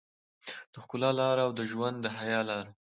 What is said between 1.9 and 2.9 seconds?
د حيا لاره.